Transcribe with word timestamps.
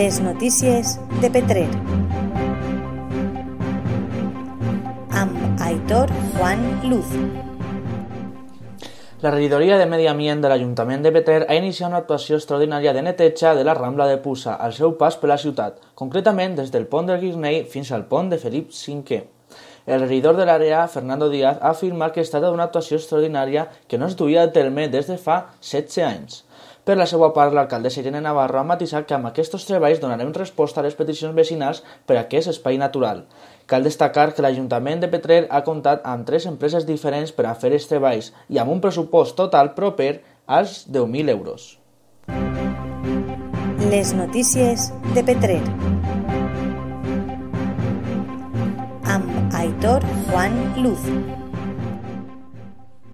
Les 0.00 0.18
notícies 0.24 0.94
de 1.20 1.28
Petrer. 1.28 1.66
Amb 5.12 5.60
Aitor 5.60 6.08
Juan 6.36 6.62
Luz. 6.88 7.10
La 9.20 9.30
regidoria 9.34 9.76
de 9.76 9.84
Medi 9.84 10.06
Ambient 10.08 10.40
de 10.40 10.48
l'Ajuntament 10.48 11.04
de 11.04 11.12
Petrer 11.12 11.42
ha 11.42 11.58
iniciat 11.58 11.90
una 11.90 12.00
actuació 12.00 12.38
extraordinària 12.40 12.94
de 12.96 13.02
neteja 13.04 13.52
de 13.58 13.66
la 13.68 13.74
Rambla 13.76 14.06
de 14.08 14.16
Pusa 14.24 14.54
al 14.56 14.72
seu 14.72 14.96
pas 15.02 15.20
per 15.20 15.28
la 15.34 15.36
ciutat, 15.42 15.76
concretament 15.92 16.56
des 16.62 16.72
del 16.72 16.88
pont 16.88 17.12
del 17.12 17.20
Guisnei 17.20 17.66
fins 17.68 17.92
al 17.92 18.08
pont 18.08 18.32
de 18.32 18.40
Felip 18.40 18.72
V. 18.72 19.20
El 19.86 20.00
regidor 20.00 20.36
de 20.36 20.44
l'àrea, 20.44 20.84
Fernando 20.88 21.30
Díaz, 21.30 21.58
ha 21.60 21.72
afirmat 21.72 22.12
que 22.12 22.20
es 22.20 22.30
tracta 22.30 22.50
d'una 22.50 22.68
actuació 22.68 22.98
extraordinària 23.00 23.66
que 23.88 23.98
no 23.98 24.06
es 24.10 24.16
duia 24.16 24.44
a 24.44 24.52
terme 24.52 24.88
des 24.88 25.08
de 25.08 25.16
fa 25.18 25.40
16 25.60 26.04
anys. 26.04 26.44
Per 26.84 26.96
la 26.96 27.06
seva 27.06 27.28
part, 27.36 27.52
l'alcaldessa 27.54 28.00
Irene 28.00 28.22
Navarro 28.24 28.58
ha 28.60 28.66
matisat 28.66 29.06
que 29.06 29.14
amb 29.14 29.28
aquests 29.28 29.66
treballs 29.68 30.00
donarem 30.02 30.32
resposta 30.36 30.80
a 30.80 30.84
les 30.86 30.96
peticions 30.98 31.36
vecinals 31.36 31.82
per 32.06 32.16
a 32.16 32.22
aquest 32.24 32.50
espai 32.54 32.78
natural. 32.80 33.24
Cal 33.70 33.84
destacar 33.86 34.32
que 34.34 34.42
l'Ajuntament 34.42 35.04
de 35.04 35.10
Petrer 35.12 35.44
ha 35.50 35.62
comptat 35.66 36.02
amb 36.04 36.26
tres 36.26 36.48
empreses 36.50 36.88
diferents 36.88 37.32
per 37.36 37.46
a 37.46 37.54
fer 37.54 37.72
els 37.76 37.86
treballs 37.86 38.32
i 38.48 38.58
amb 38.58 38.72
un 38.72 38.80
pressupost 38.80 39.36
total 39.36 39.74
proper 39.76 40.16
als 40.46 40.86
10.000 40.88 41.30
euros. 41.36 41.76
Les 43.90 44.12
notícies 44.14 44.90
de 45.14 45.22
Petrer. 45.24 45.60
Amb 49.80 49.86
Aitor 49.86 50.02
Juan 50.28 50.52
Luz. 50.82 51.49